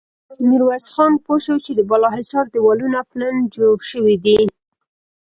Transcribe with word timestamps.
ميرويس 0.47 0.85
خان 0.93 1.13
پوه 1.23 1.37
شو 1.45 1.55
چې 1.65 1.71
د 1.75 1.79
بالا 1.89 2.09
حصار 2.17 2.45
دېوالونه 2.53 2.99
پلن 3.11 3.35
جوړ 3.55 3.75
شوي 3.91 4.15
دي. 4.25 4.39